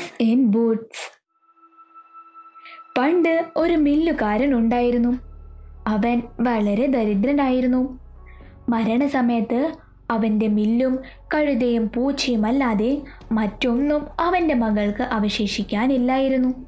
Puss 0.00 0.22
in 0.22 0.46
Boots 0.46 1.22
പണ്ട് 2.98 3.44
ഒരു 3.56 3.74
മില്ലുകാരൻ 3.74 4.54
ഉണ്ടായിരുന്നു. 4.54 5.18
അവൻ 5.86 6.22
വളരെ 6.40 6.86
ദരിദ്രനായിരുന്നു. 6.86 7.98
മരണസമയത്ത് 8.68 9.72
അവന്റെ 10.10 10.48
മില്ലും 10.48 10.98
കഴുതയും 11.34 11.90
പൂച്ചയും 11.96 12.46
അല്ലാതെ 12.46 13.02
മറ്റൊന്നും 13.32 14.06
അവന്റെ 14.20 14.54
മകൾക്ക് 14.54 15.02
അവശേഷിക്കാനില്ലായിരുന്നു. 15.02 16.66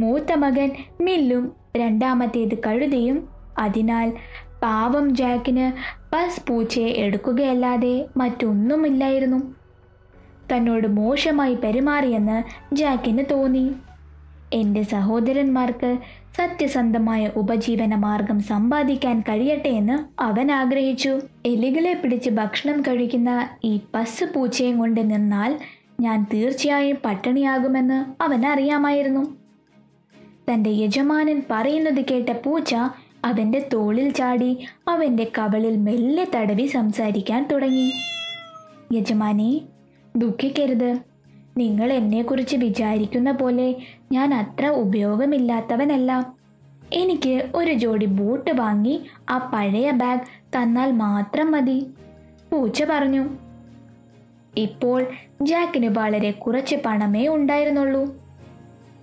മൂത്ത 0.00 0.32
മകൻ 0.32 0.70
മില്ലും 1.00 1.52
രണ്ടാമത്തേത് 1.76 2.58
കഴുതയും. 2.66 3.28
അതിനാൽ 3.58 4.12
പാവം 4.62 5.16
ജാക്കിന് 5.16 5.72
പസ് 6.14 6.46
പൂച്ചയെ 6.46 6.90
എടുക്കുകയല്ലാതെ 6.90 8.06
മറ്റൊന്നുമില്ലായിരുന്നു. 8.16 9.61
തന്നോട് 10.52 10.86
മോശമായി 10.86 11.54
പെരുമാറിയെന്ന് 11.54 12.42
ജാക്കിന് 12.74 13.24
തോന്നി. 13.30 13.72
എന്റെ 14.52 14.82
സഹോദരന്മാർക്ക് 14.82 15.98
സത്യസന്ധമായ 16.36 17.30
ഉപജീവന 17.36 17.94
മാർഗം 17.94 18.40
സമ്പാദിക്കാൻ 18.40 19.20
കഴിയട്ടെ 19.20 19.68
എന്ന് 19.68 20.22
അവൻ 20.22 20.52
ആഗ്രഹിച്ചു. 20.52 21.20
എലികളെ 21.46 21.94
പിടിച്ച് 21.94 22.30
ഭക്ഷണം 22.30 22.82
കഴിക്കുന്ന 22.82 23.48
ഈ 23.64 23.80
പസ് 23.94 24.24
പൂച്ചയും 24.24 24.78
കൊണ്ട് 24.78 25.10
നിന്നാൽ 25.10 25.58
ഞാൻ 26.00 26.26
തീർച്ചയായും 26.34 26.98
പട്ടിണിയാകുമെന്ന് 27.04 28.22
അവൻ 28.22 28.46
അറിയാമായിരുന്നു. 28.46 29.36
തന്റെ 30.52 30.70
യജമാനൻ 30.70 31.42
പറയുന്നത് 31.50 32.04
കേട്ട 32.10 32.28
പൂച്ച 32.28 32.74
അവന്റെ 33.24 33.68
തോളിൽ 33.72 34.12
ചാടി 34.12 34.66
അവന്റെ 34.88 35.26
കവളിൽ 35.38 35.76
മെല്ലെ 35.76 36.26
തടവി 36.34 36.66
സംസാരിക്കാൻ 36.66 37.48
തുടങ്ങി. 37.52 37.92
യജമാനെ 38.92 39.60
ദുഃഖിക്കരുത്. 40.16 40.98
നിങ്ങൾ 41.56 41.92
എന്നെക്കുറിച്ച് 41.92 42.56
വിചാരിക്കുന്ന 42.56 43.32
പോലെ 43.32 43.76
ഞാൻ 44.12 44.34
അത്ര 44.34 44.66
ഉപയോഗമില്ലാത്തവനല്ല. 44.66 46.32
എനിക്ക് 46.92 47.50
ഒരു 47.54 47.72
ജോഡി 47.72 48.04
ബൂട്ട് 48.04 48.50
വാങ്ങി 48.50 49.04
ആ 49.30 49.50
പഴയ 49.54 49.90
ബാഗ് 49.90 50.20
തന്നാൽ 50.56 50.92
മാത്രം 50.92 51.52
മതി. 51.52 51.86
പൂച്ച 52.52 52.84
പറഞ്ഞു. 52.84 53.28
ഇപ്പോൾ 54.56 55.06
ജാക്കിന് 55.42 55.98
വളരെ 55.98 56.30
കുറച്ച് 56.30 56.76
പണമേ 56.86 57.28
ഉണ്ടായിരുന്നുള്ളൂ. 57.28 58.16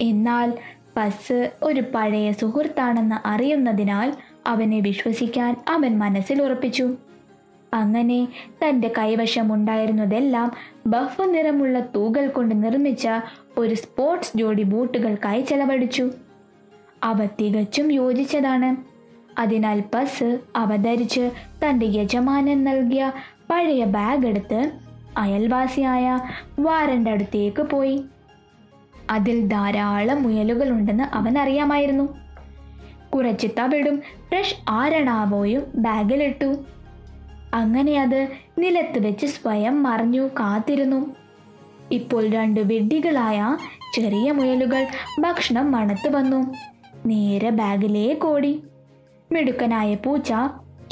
എന്നാൽ 0.02 0.54
പസ് 0.98 1.52
ഒരു 1.64 1.84
പഴയ 1.96 2.32
സുഹൃത്താണെന്ന് 2.32 3.28
അറിയുന്നതിനാൽ 3.28 4.14
അവനെ 4.48 4.80
വിശ്വസിക്കാൻ 4.80 5.56
അവൻ 5.70 6.00
മനസ്സിൽ 6.00 6.42
ഉറപ്പിച്ചു. 6.42 6.96
അങ്ങനെ 7.74 8.28
തന്റെ 8.64 8.94
കൈവശമുണ്ടായിരുന്നതെല്ലാം 8.98 10.52
ബഫ് 10.88 11.22
നിറമുള്ള 11.22 11.80
തൂകൾ 11.80 12.28
കൊണ്ട് 12.28 12.64
നിർമ്മിച്ച 12.64 13.08
ഒരു 13.58 13.76
സ്പോർട്സ് 13.76 14.38
ജോഡി 14.38 14.64
ബൂട്ടുകൾക്കായി 14.64 15.42
ചെലവഴിച്ചു. 15.42 16.10
അവ 17.04 17.26
തികച്ചും 17.26 17.92
യോജിച്ചതാണ്. 17.92 18.76
അതിനാൽ 19.40 19.84
ബസ് 19.94 20.40
അവതരിച്ച് 20.56 21.32
തന്റെ 21.66 21.86
യജമാനൻ 21.86 22.64
നൽകിയ 22.64 23.12
പഴയ 23.50 23.84
ബാഗ് 23.84 24.28
എടുത്ത് 24.28 24.72
അയൽവാസിയായ 25.18 26.20
വാരന്റെ 26.60 27.12
അടുത്തേക്ക് 27.12 27.64
പോയി. 27.64 28.04
അതിൽ 29.10 29.48
ധാരാളം 29.48 30.24
മുയലുകളുണ്ടെന്ന് 30.24 31.04
അവൻ 31.04 31.38
അറിയാമായിരുന്നു. 31.38 32.18
കുറച്ച് 33.16 33.48
തവിടും 33.58 34.00
ഫ്രഷ് 34.00 34.56
ആരണാവോയും 34.70 35.64
ബാഗിലിട്ടു. 35.76 36.66
അങ്ങനെ 37.54 38.02
അത് 38.02 38.28
നിലത്ത് 38.58 39.08
വെച്ച് 39.08 39.26
സ്വയം 39.26 39.84
മറിഞ്ഞു 39.84 40.28
കാത്തിരുന്നു. 40.28 41.16
ഇപ്പോൾ 41.92 42.30
രണ്ട് 42.30 42.62
വെഡ്ഡികളായ 42.62 43.58
ചെറിയ 43.96 44.32
മുയലുകൾ 44.32 44.88
ഭക്ഷണം 45.20 45.72
മണത്തു 45.72 46.10
വന്നു. 46.10 46.54
നേരെ 47.06 47.50
ബാഗിലേക്ക് 47.50 48.26
ഓടി 48.26 48.64
മിടുക്കനായ 49.32 49.96
പൂച്ച 49.96 50.34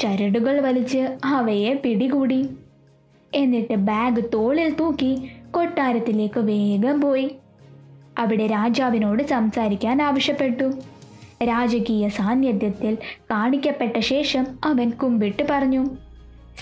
ചരടുകൾ 0.00 0.60
വലിച്ച് 0.60 1.18
അവയെ 1.24 1.74
പിടികൂടി. 1.74 2.48
എന്നിട്ട് 3.34 3.74
ബാഗ് 3.74 4.22
തോളിൽ 4.34 4.74
തൂക്കി 4.74 5.30
കൊട്ടാരത്തിലേക്ക് 5.50 6.40
വേഗം 6.40 7.00
പോയി. 7.00 7.30
അവിടെ 8.18 8.46
രാജാവിനോട് 8.46 9.22
സംസാരിക്കാൻ 9.22 10.02
ആവശ്യപ്പെട്ടു. 10.02 10.72
രാജകീയ 11.44 12.08
സാന്നിധ്യത്തിൽ 12.08 12.98
കാണിക്കപ്പെട്ട 13.30 13.98
ശേഷം 13.98 14.46
അവൻ 14.64 14.90
കുമ്പിട്ട് 14.90 15.42
പറഞ്ഞു. 15.50 16.07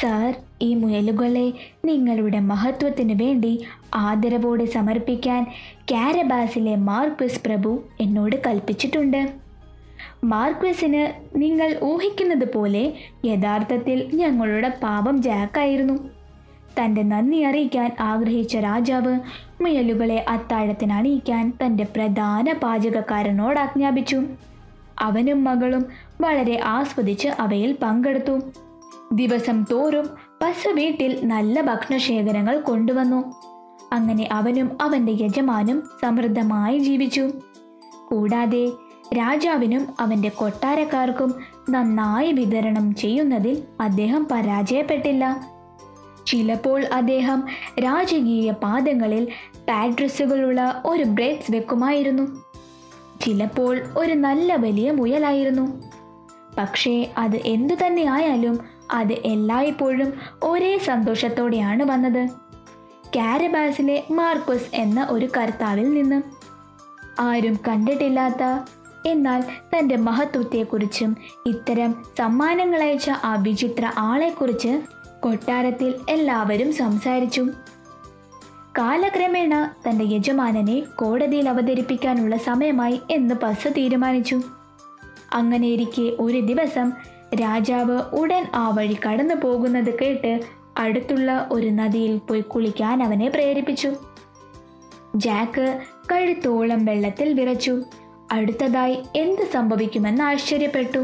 സാർ 0.01 0.35
ഈ 0.63 0.75
മുയലുകളെ 0.75 1.53
നിങ്ങളുടെ 1.85 2.41
മഹത്വത്തിനു 2.41 3.15
വേണ്ടി 3.15 3.65
ആദരവോടെ 3.95 4.65
സമർപ്പിക്കാൻ 4.65 5.47
കാരബാസിലെ 5.91 6.77
മാർക്വസ് 6.77 7.41
പ്രഭു 7.47 7.83
എന്നോട് 8.01 8.37
കൽപ്പിച്ചിട്ടുണ്ട്. 8.47 9.33
മാർക്വസിന് 10.25 11.13
നിങ്ങൾ 11.37 11.77
ഊഹിക്കുന്നത് 11.83 12.53
പോലെ 12.53 12.93
യഥാർത്ഥത്തിൽ 13.25 14.11
ഞങ്ങളുടെ 14.15 14.69
പാപം 14.69 15.23
ജാക്കായിരുന്നു. 15.23 16.11
തന്റെ 16.81 17.03
നന്ദി 17.03 17.37
അറിയിക്കാൻ 17.37 17.97
ആഗ്രഹിച്ച 18.01 18.57
രാജാവ് 18.57 19.21
മുയലുകളെ 19.61 20.25
അത്താഴത്തിന് 20.29 20.93
അണിയിക്കാൻ 20.93 21.53
തന്റെ 21.65 21.85
പ്രധാന 21.85 22.53
പാചകക്കാരനോട് 22.53 23.59
ആജ്ഞാപിച്ചു. 23.59 24.23
അവനും 24.99 25.45
മകളും 25.45 25.87
വളരെ 26.21 26.61
ആസ്വദിച്ച് 26.65 27.29
അവയിൽ 27.29 27.77
പങ്കെടുത്തു. 27.83 28.66
ദിവസം 29.13 29.65
തോറും 29.71 30.09
പശു 30.43 30.69
വീട്ടിൽ 30.69 31.27
നല്ല 31.27 31.61
ഭക്ഷണശേഖരങ്ങൾ 31.61 32.61
കൊണ്ടുവന്നു. 32.61 33.35
അങ്ങനെ 33.93 34.29
അവനും 34.33 34.79
അവന്റെ 34.81 35.13
യജമാനും 35.13 35.83
സമൃദ്ധമായി 36.03 36.79
ജീവിച്ചു. 36.79 37.31
കൂടാതെ 38.09 38.67
രാജാവിനും 39.19 39.87
അവന്റെ 40.01 40.29
കൊട്ടാരക്കാർക്കും 40.29 41.35
നന്നായി 41.71 42.33
വിതരണം 42.33 42.95
ചെയ്യുന്നതിൽ 42.95 43.63
അദ്ദേഹം 43.81 44.27
പരാജയപ്പെട്ടില്ല. 44.31 45.49
ചിലപ്പോൾ 46.27 46.85
അദ്ദേഹം 46.85 47.43
രാജകീയ 47.79 48.51
പാദങ്ങളിൽ 48.51 49.29
പാഡ്രസ്സുകളുള്ള 49.69 50.83
ഒരു 50.87 51.03
ബ്രേഡ്സ് 51.03 51.53
വെക്കുമായിരുന്നു. 51.53 52.43
ചിലപ്പോൾ 53.21 53.81
ഒരു 53.97 54.13
നല്ല 54.13 54.55
വലിയ 54.55 54.91
മുയലായിരുന്നു. 54.91 55.83
പക്ഷേ 56.59 57.11
അത് 57.19 57.37
എന്തു 57.37 57.75
തന്നെ 57.75 58.07
ആയാലും 58.11 58.76
അത് 58.91 59.13
എല്ലായ്പ്പോഴും 59.13 60.13
ഒരേ 60.43 60.79
സന്തോഷത്തോടെയാണ് 60.79 61.83
വന്നത്. 61.83 62.29
കാരബാസിലെ 63.17 64.05
മാർക്കോസ് 64.11 64.67
എന്ന 64.75 65.07
ഒരു 65.11 65.29
കർത്താവിൽ 65.37 65.91
നിന്ന്. 65.91 66.23
ആരും 67.21 67.59
കണ്ടിട്ടില്ലാത്ത 67.69 68.73
എന്നാൽ 69.07 69.45
തന്റെ 69.79 69.97
മഹത്വത്തെക്കുറിച്ചും 69.97 71.17
ഇത്തരം 71.47 71.95
സമ്മാനങ്ങൾ 72.19 72.83
അയച്ച 72.83 73.11
ആ 73.11 73.35
വിചിത്ര 73.35 73.93
ആളെക്കുറിച്ച് 73.99 74.83
കൊട്ടാരത്തിൽ 75.21 75.95
എല്ലാവരും 76.09 76.73
സംസാരിച്ചു. 76.73 77.47
കാലക്രമേണ 78.79 79.75
തന്റെ 79.89 80.05
യജമാനനെ 80.05 80.81
കോടതിയിൽ 80.81 81.49
അവതരിപ്പിക്കാനുള്ള 81.49 82.37
സമയമായി 82.37 83.01
എന്ന് 83.11 83.35
പസ് 83.35 83.69
തീരുമാനിച്ചു. 83.77 84.41
അങ്ങനെയിരിക്കെ 85.33 86.13
ഒരു 86.21 86.41
ദിവസം 86.41 86.93
രാജാവ് 87.35 88.03
ഉടൻ 88.15 88.47
ആ 88.55 88.69
വഴി 88.69 88.97
കടന്നു 89.09 89.35
പോകുന്നത് 89.35 89.99
കേട്ട് 89.99 90.41
അടുത്തുള്ള 90.79 91.49
ഒരു 91.53 91.67
നദിയിൽ 91.67 92.17
പോയി 92.17 92.41
കുളിക്കാൻ 92.41 93.03
അവനെ 93.03 93.29
പ്രേരിപ്പിച്ചു. 93.29 93.93
ജാക്ക് 95.17 95.81
കഴുത്തോളം 96.13 96.85
വെള്ളത്തിൽ 96.85 97.41
വിറച്ചു. 97.41 97.83
അടുത്തതായി 98.33 99.03
എന്ത് 99.17 99.43
സംഭവിക്കുമെന്ന് 99.53 100.25
ആശ്ചര്യപ്പെട്ടു. 100.25 100.99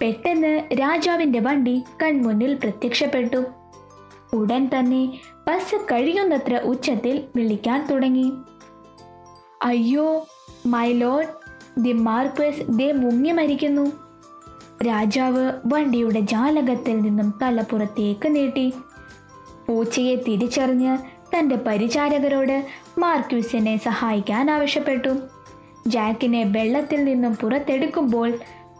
പെട്ടെന്ന് 0.00 0.62
രാജാവിന്റെ 0.72 1.40
വണ്ടി 1.40 1.82
കൺമുന്നിൽ 2.02 2.54
പ്രത്യക്ഷപ്പെട്ടു. 2.54 3.44
ഉടൻ 4.32 4.70
തന്നെ 4.78 5.20
ബസ് 5.48 5.76
കഴിയുന്നത്ര 5.92 6.56
ഉച്ചത്തിൽ 6.56 7.24
വിളിക്കാൻ 7.36 7.86
തുടങ്ങി. 7.90 8.32
അയ്യോ 9.62 10.26
മൈ 10.66 10.92
ലോഡ് 10.92 11.26
ദി 11.78 11.92
മാർക്വസ് 11.92 12.60
ദേ 12.68 12.92
മുങ്ങി 12.92 13.30
മരിക്കുന്നു. 13.30 14.09
രാജാവ് 14.86 15.52
വണ്ടിയുടെ 15.66 16.20
ജാലകത്തിൽ 16.20 17.00
നിന്നും 17.00 17.38
തല 17.42 17.62
പുറത്തേക്ക് 17.62 18.36
നീട്ടി. 18.36 18.72
പൂച്ചയെ 19.68 20.16
തിരിച്ചറിഞ്ഞ് 20.16 20.98
തന്റെ 21.34 21.56
പരിചാരകരോട് 21.56 22.66
മാർക്യൂസിനെ 22.98 23.76
സഹായിക്കാൻ 23.76 24.50
ആവശ്യപ്പെട്ടു. 24.50 25.16
ജാക്കിനെ 25.86 26.44
വെള്ളത്തിൽ 26.44 27.04
നിന്നും 27.04 27.36
പുറത്തെടുക്കുമ്പോൾ 27.36 28.32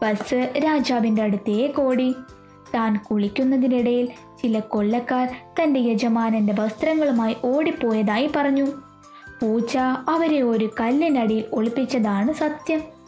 ബസ് 0.03 0.53
രാജാവിന്റെ 0.65 1.23
അടുത്തേക്ക് 1.23 1.81
ഓടി. 1.81 2.15
താൻ 2.75 2.99
കുളിക്കുന്നതിനിടയിൽ 3.11 4.07
ചില 4.43 4.59
കൊള്ളക്കാർ 4.59 5.29
തന്റെ 5.63 5.81
യജമാനന്റെ 5.81 6.55
വസ്ത്രങ്ങളുമായി 6.59 7.37
ഓടിപ്പോയതായി 7.45 8.31
പറഞ്ഞു. 8.37 8.67
പൂച്ച 9.43 9.79
അവരെ 10.09 10.43
ഒരു 10.43 10.71
കല്ലിനടിയിൽ 10.81 11.45
ഒളിപ്പിച്ചതാണ് 11.53 12.33
സത്യം. 12.33 13.00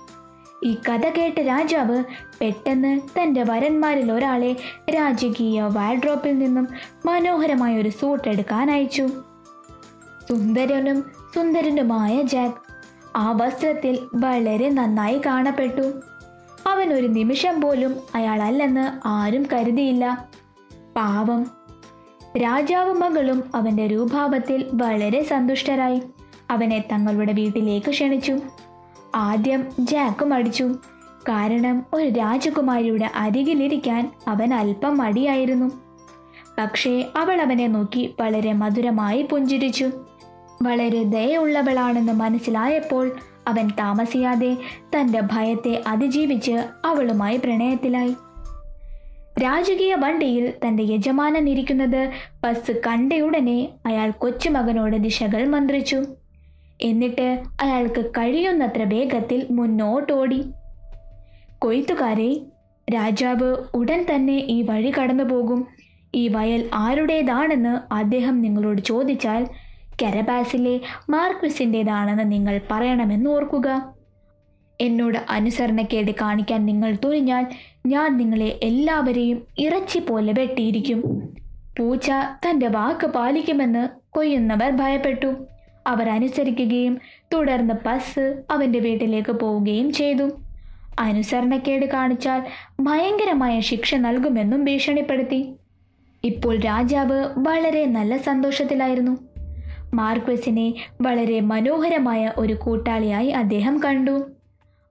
ഈ 0.64 0.76
കഥ 0.88 1.08
കേട്ട 1.08 1.40
രാജാവ് 1.40 2.04
പെട്ടെന്ന് 2.40 3.00
തന്റെ 3.00 3.42
വരന്മാരിൽ 3.42 4.12
ഒരാളെ 4.12 4.56
രാജകീയ 4.90 5.62
വാർഡ്രോപ്പിൽ 5.62 6.38
നിന്നും 6.38 6.68
മനോഹരമായ 7.06 7.78
ഒരു 7.78 7.88
സൂട്ട് 7.88 8.28
എടുക്കാൻ 8.28 8.70
അയച്ചു. 8.70 9.08
സുന്ദരനും 10.28 11.04
സുന്ദരനുമായ 11.34 12.22
ജാക്ക് 12.22 12.54
ആ 13.16 13.32
വസ്ത്രത്തിൽ 13.32 13.98
വളരെ 14.14 14.70
നന്നായി 14.70 15.20
കാണപ്പെട്ടു. 15.26 15.92
അവൻ 16.66 16.92
ഒരു 16.92 17.06
നിമിഷം 17.06 17.60
പോലും 17.60 17.94
അയാളല്ലെന്ന് 18.14 19.08
ആരും 19.08 19.46
കരുതിയില്ല. 19.52 20.28
പാവം. 20.96 21.46
രാജാവും 22.36 23.00
മകളും 23.00 23.50
അവന്റെ 23.54 23.86
രൂപാപത്തിൽ 23.86 24.66
വളരെ 24.72 25.22
സന്തുഷ്ടരായി. 25.22 26.02
അവനെ 26.50 26.84
തങ്ങളുടെ 26.92 27.32
വീട്ടിലേക്ക് 27.32 27.90
ക്ഷണിച്ചു. 27.90 28.38
ആദ്യം 29.14 29.64
ജാക്ക് 29.78 30.24
മടിച്ചു 30.24 30.64
കാരണം 31.28 31.86
ഒരു 31.94 32.08
രാജകുമാരിയുടെ 32.08 33.10
അരികിലിരിക്കാൻ 33.14 34.12
അവൻ 34.28 34.54
അല്പം 34.54 34.98
മടിയായിരുന്നു. 34.98 35.70
പക്ഷേ 36.58 37.04
അവൾ 37.16 37.40
അവനെ 37.40 37.66
നോക്കി 37.66 38.14
വളരെ 38.20 38.52
മധുരമായി 38.52 39.22
പുഞ്ചിരിച്ചു. 39.22 39.90
വളരെ 40.62 41.02
ദയുള്ളവളാണെന്ന് 41.02 42.12
മനസ്സിലായപ്പോൾ 42.12 43.16
അവൻ 43.48 43.68
താമസിയാതെ 43.68 44.56
തന്റെ 44.96 45.20
ഭയത്തെ 45.20 45.82
അതിജീവിച്ച് 45.86 46.64
അവളുമായി 46.84 47.36
പ്രണയത്തിലായി. 47.36 48.14
രാജകീയ 49.42 49.94
വണ്ടിയിൽ 49.94 50.52
തന്റെ 50.66 50.82
യജമാനൻ 50.82 51.48
ഇരിക്കുന്നത് 51.48 52.10
ബസ് 52.44 52.80
കണ്ടയുടനെ 52.86 53.68
അയാൾ 53.86 54.10
കൊച്ചുമകനോട് 54.10 54.96
ദിശകൾ 54.96 55.46
മന്ത്രിച്ചു. 55.48 56.04
എന്നിട്ട് 56.80 57.42
അയാൾക്ക് 57.60 58.10
കഴിയുന്നത്ര 58.10 58.82
വേഗത്തിൽ 58.82 59.46
മുന്നോട്ടോടി. 59.50 60.44
കൊയ്ത്തുകാരെ 61.58 62.40
രാജാവ് 62.94 63.56
ഉടൻ 63.74 64.06
തന്നെ 64.14 64.36
ഈ 64.36 64.62
വഴി 64.62 64.92
കടന്നു 64.98 65.24
പോകും 65.24 65.68
ഈ 66.14 66.28
വയൽ 66.28 66.70
ആരുടേതാണെന്ന് 66.74 67.94
അദ്ദേഹം 67.94 68.42
നിങ്ങളോട് 68.42 68.80
ചോദിച്ചാൽ 68.80 69.46
കരബാസിലെ 70.02 70.80
മാർക്വിസിന്റെതാണെന്ന് 71.10 72.32
നിങ്ങൾ 72.32 72.60
പറയണമെന്ന് 72.70 73.30
ഓർക്കുക. 73.30 73.94
എന്നോട് 74.80 75.18
അനുസരണക്കേട് 75.30 76.10
കാണിക്കാൻ 76.10 76.66
നിങ്ങൾ 76.66 76.96
തുനിഞ്ഞാൽ 77.04 77.46
ഞാൻ 77.86 78.16
നിങ്ങളെ 78.16 78.58
എല്ലാവരെയും 78.62 79.46
ഇറച്ചി 79.58 79.98
പോലെ 79.98 80.32
വെട്ടിയിരിക്കും. 80.32 81.28
പൂച്ച 81.78 82.10
തന്റെ 82.46 82.68
വാക്ക് 82.68 83.06
പാലിക്കുമെന്ന് 83.06 83.88
കൊയ്യുന്നവർ 84.10 84.70
ഭയപ്പെട്ടു. 84.70 85.34
അവർ 85.86 86.08
അനുസരിക്കുകയും 86.08 86.98
തുടർന്ന് 87.32 87.74
ബസ് 87.86 88.42
അവന്റെ 88.50 88.78
വീട്ടിലേക്ക് 88.78 89.32
പോവുകയും 89.32 89.92
ചെയ്തു. 89.92 90.30
അനുസരണക്കേട് 90.98 91.86
കാണിച്ചാൽ 91.86 92.42
ഭയങ്കരമായ 92.80 93.60
ശിക്ഷ 93.60 93.94
നൽകുമെന്നും 93.94 94.64
ഭീഷണിപ്പെടുത്തി. 94.64 95.52
ഇപ്പോൾ 96.24 96.58
രാജാവ് 96.58 97.28
വളരെ 97.38 97.84
നല്ല 97.84 98.16
സന്തോഷത്തിലായിരുന്നു. 98.16 99.18
മാർക്വസിനെ 99.94 100.74
വളരെ 101.00 101.40
മനോഹരമായ 101.40 102.32
ഒരു 102.36 102.52
കൂട്ടാളിയായി 102.52 103.28
അദ്ദേഹം 103.28 103.82
കണ്ടു. 103.84 104.30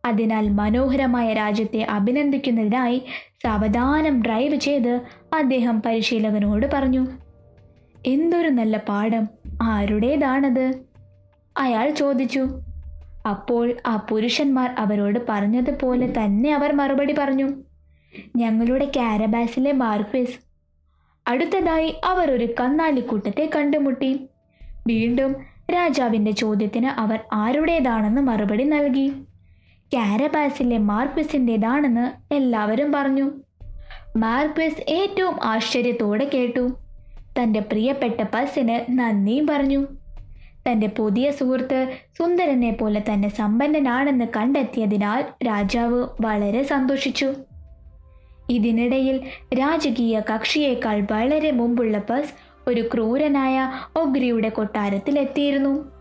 അതിനാൽ 0.06 0.50
മനോഹരമായ 0.50 1.34
രാജ്യത്തെ 1.34 1.84
അഭിനന്ദിക്കുന്നതിനായി 1.84 3.04
സാവധാനം 3.44 4.22
ഡ്രൈവ് 4.22 4.56
ചെയ്ത് 4.56 5.02
അദ്ദേഹം 5.36 5.82
പരിശീലകനോട് 5.82 6.68
പറഞ്ഞു 6.74 7.08
എന്തൊരു 8.06 8.50
നല്ല 8.50 8.78
പാഠം. 8.78 9.41
ആരുടേതാണത്? 9.62 10.74
അയാൾ 11.58 11.90
ചോദിച്ചു. 11.90 12.48
അപ്പോൾ 13.30 13.74
ആ 13.86 14.08
പുരുഷന്മാർ 14.10 14.75
അവരോട് 14.78 15.19
പറഞ്ഞതുപോലെ 15.30 16.13
തന്നെ 16.18 16.56
അവർ 16.56 16.74
മറുപടി 16.74 17.16
പറഞ്ഞു. 17.18 17.50
ഞങ്ങളുടെ 18.36 18.92
കാരബാസിലെ 18.96 19.72
മാർക്വേസ്. 19.72 20.40
അടുത്തതായി 21.28 22.02
അവർ 22.06 22.31
ഒരു 22.31 22.54
കന്നാലിക്കൂട്ടത്തെ 22.60 23.50
കണ്ടുമുട്ടി. 23.56 24.30
വീണ്ടും 24.88 25.36
രാജാവിന്റെ 25.74 26.31
ചോദ്യത്തിന് 26.31 26.86
അവർ 26.86 27.19
ആരുടേതാണെന്ന് 27.34 28.22
മറുപടി 28.22 28.63
നൽകി. 28.63 29.13
കാരബാസിലെ 29.94 30.78
മാർക്വിസിന്റെതാണെന്ന് 30.78 32.34
എല്ലാവരും 32.34 32.92
പറഞ്ഞു. 32.92 33.31
മാർക്വിസ് 34.18 34.92
ഏറ്റവും 34.92 35.40
ആശ്ചര്യത്തോടെ 35.44 36.31
കേട്ടു. 36.34 36.78
തന്റെ 37.39 37.60
പ്രിയപ്പെട്ട 37.60 38.22
പൽസിന് 38.22 39.00
നന്ദിയും 39.00 39.48
പറഞ്ഞു. 39.48 39.88
തന്റെ 40.68 40.88
പുതിയ 40.88 41.31
സുഹൃത്ത് 41.31 41.88
സുന്ദരനെ 42.19 42.72
പോലെ 42.72 43.04
തന്നെ 43.10 43.30
സമ്പന്നനാണെന്ന് 43.30 44.25
കണ്ടെത്തിയതിനാൽ 44.36 45.24
രാജാവ് 45.48 46.07
വളരെ 46.22 46.63
സന്തോഷിച്ചു. 46.63 47.33
ഇതിനിടയിൽ 48.50 49.22
രാജകീയ 49.54 50.19
കക്ഷിയേക്കാൾ 50.19 51.07
വളരെ 51.12 51.51
മുമ്പുള്ള 51.51 51.98
പസ് 51.98 52.34
ഒരു 52.67 52.89
ക്രൂരനായ 52.94 53.72
ഒഗ്രിയുടെ 53.96 54.50
കൊട്ടാരത്തിലെത്തിയിരുന്നു. 54.50 55.91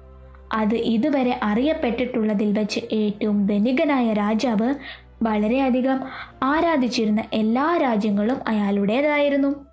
അത് 0.52 0.74
ഇതുവരെ 0.74 1.40
അറിയപ്പെട്ടിട്ടുള്ളതിൽ 1.42 2.52
വെച്ച് 2.52 2.80
ഏറ്റവും 2.92 3.46
ധനികനായ 3.46 4.12
രാജാവ് 4.12 4.74
വളരെയധികം 5.22 6.00
ആരാധിച്ചിരുന്ന 6.42 7.24
എല്ലാ 7.32 7.78
രാജ്യങ്ങളും 7.82 8.36
അയാളുടേതായിരുന്നു. 8.48 9.69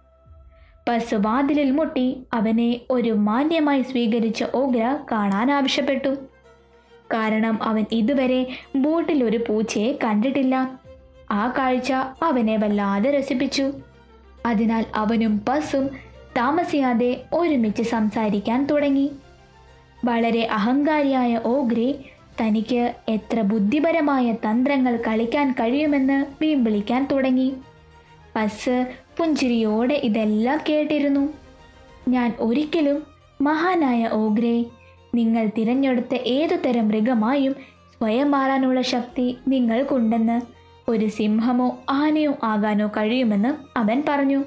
ബസ് 0.88 1.16
വാതിലിൽ 1.16 1.72
മുട്ടി 1.72 2.24
അവനെ 2.34 2.80
ഒരു 2.92 3.12
മാന്യമായി 3.12 3.82
സ്വീകരിച്ച 3.82 4.44
ഓഗ്ര 4.56 4.98
കാണാൻ 5.12 5.52
ആവശ്യപ്പെട്ടു. 5.52 6.16
കാരണം 7.14 7.64
അവൻ 7.64 7.86
ഇതുവരെ 7.92 8.48
ബോട്ടിൽ 8.76 9.24
ഒരു 9.24 9.40
പൂച്ചയെ 9.48 9.98
കണ്ടിട്ടില്ല. 10.04 10.80
ആ 11.32 11.54
കാഴ്ച 11.58 11.92
അവനെ 12.24 12.58
വല്ലാതെ 12.58 13.12
രസിപ്പിച്ചു. 13.12 13.72
അതിനാൽ 14.46 14.86
അവനും 14.96 15.42
ബസ്സും 15.50 15.88
താമസിയാതെ 16.38 17.24
ഒരുമിച്ച് 17.34 17.84
സംസാരിക്കാൻ 17.84 18.66
തുടങ്ങി. 18.66 19.12
വളരെ 20.06 20.44
അഹങ്കാരിയായ 20.46 21.42
ഓഗ്രെ 21.46 21.96
തനിക്ക് 22.42 22.94
എത്ര 23.10 23.42
ബുദ്ധിപരമായ 23.42 24.32
തന്ത്രങ്ങൾ 24.32 25.00
കളിക്കാൻ 25.08 25.52
കഴിയുമെന്ന് 25.52 26.26
വീമ്പിളിക്കാൻ 26.42 27.08
തുടങ്ങി. 27.12 27.54
ബസ് 28.36 28.94
പുഞ്ചിരിയോടെ 29.20 29.94
ഇതെല്ലാം 29.94 30.60
കേട്ടിരുന്നു. 30.70 31.34
ഞാൻ 32.08 32.34
ഒരിക്കലും 32.40 33.04
മഹാനായ 33.42 34.10
ഓഗ്രേ 34.14 34.66
നിങ്ങൾ 35.16 35.50
തിരഞ്ഞെടുത്ത 35.58 36.16
ഏതുതരം 36.16 36.88
മൃഗമായും 36.88 37.56
സ്വയം 37.98 38.32
മാറാനുള്ള 38.32 38.82
ശക്തി 38.82 39.38
നിങ്ങൾക്കുണ്ടെന്ന് 39.48 40.42
ഒരു 40.90 41.08
സിംഹമോ 41.08 41.80
ആനയോ 41.90 42.34
ആകാനോ 42.44 42.88
കഴിയുമെന്ന് 42.88 43.80
അവൻ 43.80 44.04
പറഞ്ഞു. 44.10 44.44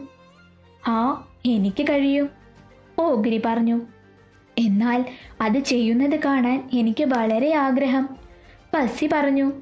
ആ 0.88 1.28
എനിക്ക് 1.46 1.82
കഴിയും 1.82 2.30
ഓഗ്രി 2.98 3.42
പറഞ്ഞു. 3.44 3.80
എന്നാൽ 4.58 5.04
അത് 5.40 5.58
ചെയ്യുന്നത് 5.58 6.20
കാണാൻ 6.24 6.68
എനിക്ക് 6.72 7.04
വളരെ 7.04 7.54
ആഗ്രഹം. 7.54 8.08
പസ്സി 8.74 9.08
പറഞ്ഞു 9.12 9.52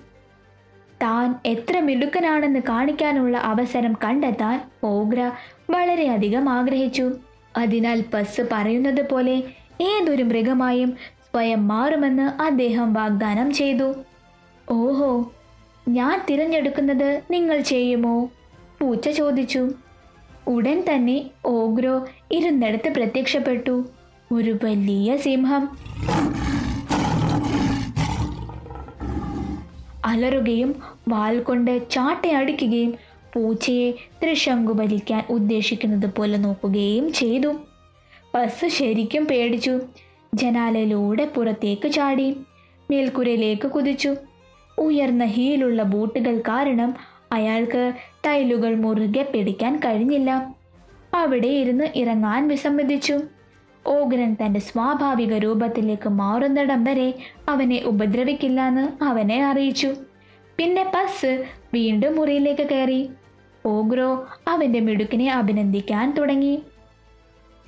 താൻ 1.03 1.35
എത്ര 1.47 1.81
മിടുക്കനാണെന്ന് 1.81 2.61
കാണിക്കാനുള്ള 2.69 3.39
അവസരം 3.39 3.97
കണ്ടെത്താൻ 4.05 4.71
ഓഗ്ര 4.85 5.31
വളരെയധികം 5.71 6.49
ആഗ്രഹിച്ചു. 6.49 7.13
അതിനാൽ 7.57 8.05
പസ് 8.15 8.41
പറയുന്നത് 8.53 9.11
പോലെ 9.11 9.43
ഏതൊരു 9.81 10.23
മൃഗമായും 10.23 10.95
സ്വയം 11.15 11.69
മാറുമെന്ന് 11.69 12.43
അദ്ദേഹം 12.43 12.93
വാഗ്ദാനം 12.93 13.53
ചെയ്തു. 13.53 13.95
ഓഹോ 14.71 15.33
ഞാൻ 15.89 16.27
തിരഞ്ഞെടുക്കുന്നത് 16.31 17.23
നിങ്ങൾ 17.31 17.61
ചെയ്യുമോ? 17.61 18.31
പൂച്ച 18.81 19.09
ചോദിച്ചു. 19.09 19.71
ഉടൻ 20.47 20.85
തന്നെ 20.95 21.25
ഓഗ്രോ 21.47 22.09
ഇരുന്നിടത്ത് 22.33 22.89
പ്രത്യക്ഷപ്പെട്ടു. 22.89 23.85
ഒരു 24.33 24.59
വലിയ 24.65 25.17
സിംഹം. 25.17 25.69
അലറുകയും 30.09 30.71
വാൽ 31.09 31.41
കൊണ്ട് 31.41 31.91
ചാട്ടയടിക്കുകയും 31.91 32.95
പൂച്ചയെ 33.33 33.93
ത്രിശങ്കു 34.23 34.73
വലിക്കാൻ 34.73 35.25
ഉദ്ദേശിക്കുന്നത് 35.31 36.11
പോലെ 36.17 36.39
നോക്കുകയും 36.39 37.13
ചെയ്തു. 37.13 37.49
ബസ് 38.35 38.69
ശരിക്കും 38.69 39.25
പേടിച്ചു. 39.27 39.81
ജനാലയിലൂടെ 40.35 41.25
പുറത്തേക്ക് 41.25 41.93
ചാടി. 41.93 42.37
മേൽക്കുരയിലേക്ക് 42.91 43.69
കുതിച്ചു. 43.69 44.15
ഉയർന്ന 44.79 45.25
ഹീലുള്ള 45.25 45.83
ബൂട്ടുകൾ 45.83 46.39
കാരണം 46.39 46.95
അയാൾക്ക് 47.33 47.93
ടൈലുകൾ 48.27 48.75
മുറുകെ 48.75 49.23
പിടിക്കാൻ 49.23 49.77
കഴിഞ്ഞില്ല. 49.77 50.31
അവിടെ 51.15 51.49
ഇരുന്ന് 51.49 51.89
ഇറങ്ങാൻ 51.97 52.49
വിസമ്മതിച്ചു. 52.49 53.21
ഓഗ്രൻ 53.89 54.37
തന്റെ 54.45 54.61
സ്വാഭാവിക 54.61 55.35
രൂപത്തിലേക്ക് 55.35 56.09
മാറുന്നിടം 56.09 56.85
വരെ 56.85 57.15
അവനെ 57.49 57.83
ഉപദ്രവിക്കില്ലെന്ന് 57.85 59.05
അവനെ 59.05 59.47
അറിയിച്ചു. 59.47 59.95
പിന്നെ 60.57 60.93
പസ് 60.95 61.45
വീണ്ടും 61.75 62.17
മുറിയിലേക്ക് 62.17 62.63
കയറി. 62.63 63.11
ഓഗ്രോ 63.67 64.27
അവന്റെ 64.49 64.81
മിടുക്കിനെ 64.81 65.33
അഭിനന്ദിക്കാൻ 65.33 66.15
തുടങ്ങി. 66.19 66.63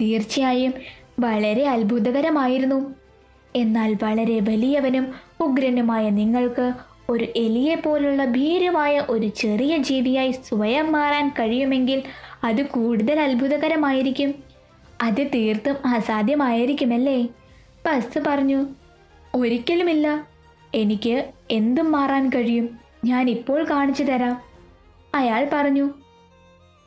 തീർച്ചയായും 0.00 0.74
വളരെ 1.20 1.66
അത്ഭുതകരമായിരുന്നു. 1.66 2.94
എന്നാൽ 3.56 3.96
വളരെ 4.02 4.40
വലിയവനും 4.40 5.14
ഉഗ്രനുമായ 5.40 6.10
നിങ്ങൾക്ക് 6.10 6.72
ഒരു 7.08 7.26
എലിയെ 7.36 7.74
പോലുള്ള 7.74 8.24
ഭീരമായ 8.24 9.02
ഒരു 9.08 9.26
ചെറിയ 9.26 9.76
ജീവിയായി 9.76 10.30
സ്വയം 10.30 10.92
മാറാൻ 10.92 11.28
കഴിയുമെങ്കിൽ 11.28 12.02
അത് 12.44 12.66
കൂടുതൽ 12.66 13.20
അത്ഭുതകരമായിരിക്കും. 13.20 14.49
അത് 15.02 15.26
തീർത്തും 15.34 15.76
അസാധ്യമായിരിക്കുമല്ലേ? 15.86 17.28
പസ് 17.86 18.18
പറഞ്ഞു 18.26 18.66
ഒരിക്കലുമില്ല. 19.34 20.26
എനിക്ക് 20.74 21.24
എന്തും 21.50 21.92
മാറാൻ 21.92 22.28
കഴിയും. 22.28 22.78
ഞാൻ 23.04 23.30
ഇപ്പോൾ 23.30 23.70
കാണിച്ചു 23.70 24.02
തരാം. 24.02 24.42
അയാൾ 25.14 25.50
പറഞ്ഞു 25.52 25.90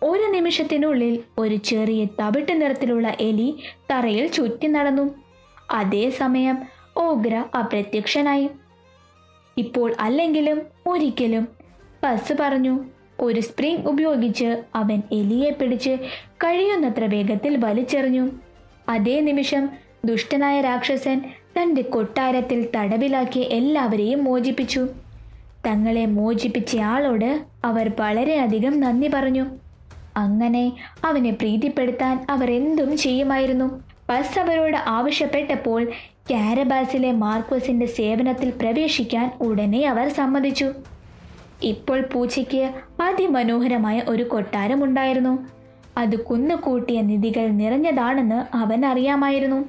ഒരു 0.03 0.23
നിമിഷത്തിനുള്ളിൽ 0.31 1.23
ഒരു 1.37 1.55
ചെറിയ 1.55 2.05
തവിട്ട് 2.05 2.61
നിറത്തിലുള്ള 2.61 3.15
എലി 3.19 3.63
തറയിൽ 3.91 4.27
ചുറ്റി 4.27 4.67
നടന്നു. 4.67 5.15
അതേസമയം 5.71 6.57
ഓഗ്ര 6.97 7.45
അപ്രത്യക്ഷനായി. 7.59 8.49
ഇപ്പോൾ 9.57 9.95
അല്ലെങ്കിലും 9.99 10.61
ഒരിക്കലും. 10.87 11.47
പസ് 12.03 12.33
പറഞ്ഞു 12.39 12.85
ഒരു 13.23 13.39
സ്പ്രിംഗ് 13.39 13.87
ഉപയോഗിച്ച് 13.87 14.63
അവൻ 14.75 15.01
എലിയെ 15.11 15.51
പിടിച്ച് 15.51 15.97
കഴിയുന്നത്ര 16.35 17.05
വേഗത്തിൽ 17.05 17.65
വലിച്ചെറിഞ്ഞു. 17.65 18.29
അതേ 18.89 19.19
നിമിഷം 19.19 19.69
ദുഷ്ടനായ 20.05 20.61
രാക്ഷസൻ 20.61 21.21
തന്റെ 21.57 21.81
കൊട്ടാരത്തിൽ 21.81 22.67
തടവിലാക്കി 22.75 23.39
എല്ലാവരെയും 23.39 24.23
മോചിപ്പിച്ചു. 24.23 24.87
തങ്ങളെ 25.65 26.05
മോചിപ്പിച്ചയാളോട് 26.05 27.41
അവർ 27.65 27.91
വളരെയധികം 27.99 28.79
നന്ദി 28.79 29.11
പറഞ്ഞു. 29.13 29.45
അങ്ങനെ 30.17 30.73
അവനെ 31.05 31.31
പ്രീതിപ്പെടുത്താൻ 31.31 32.25
അവർ 32.29 32.51
എന്തും 32.51 32.97
ചെയ്യുമായിരുന്നു. 32.97 33.83
ബസ് 34.09 34.39
അവരോട് 34.39 34.77
ആവശ്യപ്പെട്ടപ്പോൾ 34.77 35.91
കാരബാസിലെ 36.31 37.11
മാർക്കോസിന്റെ 37.11 37.85
സേവനത്തിൽ 37.85 38.49
പ്രവേശിക്കാൻ 38.49 39.31
ഉടനെ 39.41 39.87
അവർ 39.87 40.09
സമ്മതിച്ചു. 40.09 40.73
ഇപ്പോൾ 41.63 42.01
പൂച്ചയ്ക്ക് 42.01 42.69
അതിമനോഹരമായ 43.01 44.01
ഒരു 44.07 44.23
കൊട്ടാരമുണ്ടായിരുന്നു 44.23 45.47
അത് 45.97 46.19
കുന്നുകൂട്ടിയ 46.19 47.01
നിധികൾ 47.01 47.47
നിറഞ്ഞതാണെന്ന് 47.47 48.55
അവൻ 48.55 48.85
അറിയാമായിരുന്നു. 48.85 49.65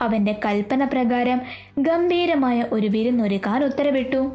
അവന്റെ 0.00 0.40
കൽപ്പന 0.46 0.84
പ്രകാരം 0.84 1.40
ഗംഭീരമായ 1.78 2.64
ഒരു 2.72 2.86
വിരുന്നൊരുക്കാൻ 2.86 3.64
ഉത്തരവിട്ടു. 3.64 4.32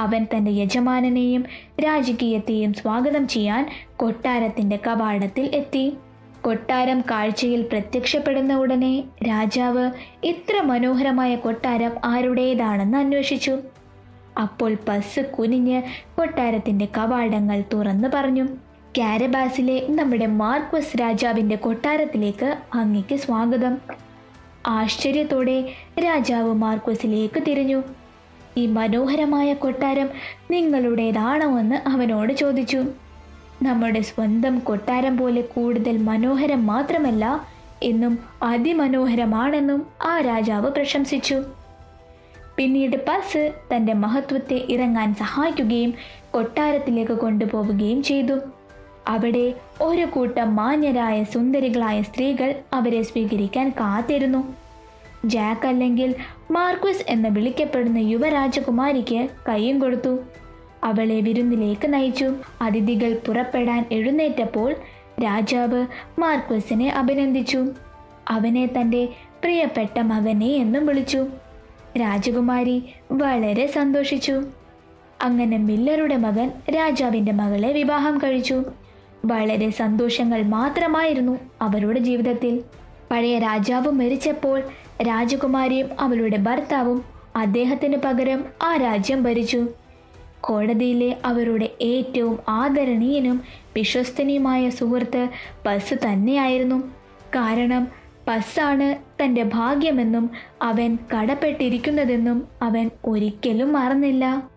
അവൻ 0.00 0.26
തന്റെ 0.36 0.50
യജമാനനെയും 0.50 1.44
രാജകീയത്തെയും 1.84 2.74
സ്വാഗതം 2.74 3.28
ചെയ്യാൻ 3.28 3.70
കൊട്ടാരത്തിന്റെ 3.96 4.78
കവാടത്തിൽ 4.86 5.50
എത്തി. 5.54 5.96
കൊട്ടാരം 6.42 7.00
കാഴ്ചയിൽ 7.00 7.62
പ്രത്യക്ഷപ്പെടുന്ന 7.62 8.56
ഉടനെ 8.56 9.04
രാജാവ് 9.28 9.90
ഇത്ര 10.24 10.60
മനോഹരമായ 10.60 11.36
കൊട്ടാരം 11.36 11.92
ആരുടേതാണെന്ന് 12.04 12.98
അന്വേഷിച്ചു. 12.98 13.58
അപ്പോൾ 14.38 14.76
ബസ് 14.88 15.20
കുനിഞ്ഞ് 15.20 15.82
കൊട്ടാരത്തിന്റെ 16.16 16.88
കവാടങ്ങൾ 16.98 17.62
തുറന്നു 17.72 18.08
പറഞ്ഞു. 18.14 18.44
കാരബാസിലെ 18.98 19.86
നമ്മുടെ 19.90 20.26
മാർക്വസ് 20.26 21.00
രാജാവിന്റെ 21.00 21.56
കൊട്ടാരത്തിലേക്ക് 21.56 22.58
അങ്ങയ്ക്ക് 22.74 23.16
സ്വാഗതം. 23.16 23.78
ആശ്ചര്യത്തോടെ 24.66 25.72
രാജാവ് 25.98 26.54
മാർക്വസിലേക്ക് 26.54 27.42
തിരിഞ്ഞു. 27.42 27.82
ഈ 28.56 28.66
മനോഹരമായ 28.66 29.54
കൊട്ടാരം 29.54 30.08
നിങ്ങളുടേതാണോ 30.50 31.58
എന്ന് 31.58 31.88
അവനോട് 31.88 32.32
ചോദിച്ചു. 32.32 32.84
നമ്മുടെ 33.62 34.00
സ്വന്തം 34.00 34.58
കൊട്ടാരം 34.58 35.16
പോലെ 35.16 35.40
കൂടുതൽ 35.40 35.96
മനോഹരം 35.96 36.66
മാത്രമല്ല 36.66 37.40
എന്നും 37.82 38.18
അതിമനോഹരമാണെന്നും 38.42 39.86
ആ 40.06 40.20
രാജാവ് 40.20 40.70
പ്രശംസിച്ചു. 40.70 41.42
പിന്നീട് 42.56 42.96
പസ് 42.96 43.52
തന്റെ 43.74 43.92
മഹത്വത്തെ 43.92 44.64
ഇറങ്ങാൻ 44.68 45.14
സഹായിക്കുകയും 45.14 45.94
കൊട്ടാരത്തിലേക്ക് 46.30 47.12
കൊണ്ടുപോവുകയും 47.12 48.02
ചെയ്തു. 48.02 48.38
അവിടെ 49.08 49.54
ഒരു 49.82 50.04
കൂട്ടം 50.04 50.56
മാന്യരായ 50.56 51.24
സുന്ദരികളായ 51.24 52.02
സ്ത്രീകൾ 52.02 52.54
അവരെ 52.72 53.02
സ്വീകരിക്കാൻ 53.02 53.68
കാത്തിരുന്നു. 53.70 54.54
ജാക്ക് 55.24 55.66
അല്ലെങ്കിൽ 55.66 56.14
മാർക്വസ് 56.50 57.04
എന്ന് 57.08 57.28
വിളിക്കപ്പെടുന്ന 57.28 57.98
യുവരാജകുമാരിക്ക് 57.98 59.28
കയ്യും 59.48 59.78
കൊടുത്തു. 59.78 60.18
അവളെ 60.84 61.20
വിരുന്നിലേക്ക് 61.20 61.92
നയിച്ചു. 61.92 62.32
അതിഥികൾ 62.62 63.18
പുറപ്പെടാൻ 63.26 63.84
എഴുന്നേറ്റപ്പോൾ 63.92 64.74
രാജാവ് 65.24 65.86
മാർക്വസിനെ 66.18 66.88
അഭിനന്ദിച്ചു. 66.88 67.66
അവനെ 68.28 68.66
തന്റെ 68.66 69.08
പ്രിയപ്പെട്ട 69.42 69.98
മകനെ 69.98 70.46
എന്നും 70.46 70.86
വിളിച്ചു. 70.86 71.26
രാജകുമാരി 72.00 72.82
വളരെ 73.12 73.66
സന്തോഷിച്ചു. 73.66 74.42
അങ്ങനെ 75.22 75.56
മില്ലറുടെ 75.56 76.16
മകൻ 76.16 76.50
രാജാവിന്റെ 76.70 77.32
മകളെ 77.32 77.72
വിവാഹം 77.72 78.18
കഴിച്ചു. 78.18 78.62
വളരെ 79.24 79.70
സന്തോഷങ്ങൾ 79.70 80.42
മാത്രമായിരുന്നു 80.42 81.38
അവരുടെ 81.62 82.00
ജീവിതത്തിൽ. 82.00 82.62
പഴയ 83.10 83.38
രാജാവ് 83.38 83.90
മരിച്ചപ്പോൾ 83.90 84.62
രാജകുമാരിയും 85.02 85.88
അവളുടെ 86.00 86.36
ഭർത്താവും 86.36 87.04
അദ്ദേഹത്തിന് 87.36 87.96
പകരം 87.96 88.44
ആ 88.62 88.76
രാജ്യം 88.76 89.22
ഭരിച്ചു. 89.22 89.66
കോടതിയിലെ 90.40 91.16
അവരുടെ 91.24 91.70
ഏറ്റവും 91.80 92.38
ആദരണീയനും 92.48 93.42
വിശ്വസ്തനീയമായ 93.76 94.70
സുഹൃത്ത് 94.70 95.28
ബസ് 95.66 95.94
തന്നെയായിരുന്നു. 95.94 96.86
കാരണം 97.36 97.88
ബസ്സാണ് 98.28 99.05
തന്റെ 99.22 99.42
ഭാഗ്യമെന്നും 99.42 100.30
അവൻ 100.62 100.98
കടപ്പെട്ടിരിക്കുന്നതെന്നും 101.14 102.48
അവൻ 102.62 102.90
ഒരിക്കലും 103.04 103.72
മറന്നില്ല. 103.72 104.55